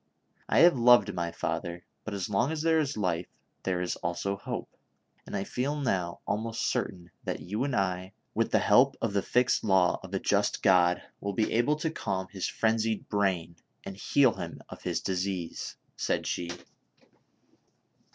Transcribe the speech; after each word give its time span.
I 0.49 0.61
have 0.61 0.75
loved 0.79 1.13
my 1.13 1.31
father; 1.31 1.85
but 2.05 2.15
as 2.15 2.27
long 2.27 2.51
as 2.51 2.63
there 2.63 2.79
is 2.79 2.97
life 2.97 3.27
there 3.61 3.81
is 3.81 3.97
also 3.97 4.35
hope, 4.35 4.75
and 5.27 5.37
I 5.37 5.43
feel 5.43 5.75
now 5.79 6.21
almost 6.25 6.65
certain 6.65 7.11
that 7.23 7.39
you 7.41 7.63
and 7.63 7.75
I, 7.75 8.13
with 8.33 8.51
tlie 8.51 8.61
help 8.61 8.95
of 8.99 9.13
the 9.13 9.21
fixed 9.21 9.63
law 9.63 9.99
of 10.01 10.11
a 10.15 10.19
just 10.19 10.63
God, 10.63 11.03
will 11.19 11.33
be 11.33 11.51
able 11.53 11.75
to 11.75 11.91
calm 11.91 12.27
his 12.31 12.47
frenzied 12.47 13.09
brain 13.09 13.57
and 13.83 13.95
heal 13.95 14.33
him 14.33 14.63
of 14.69 14.81
his 14.81 15.01
disease!" 15.01 15.77
said 15.97 16.25
she. 16.25 16.49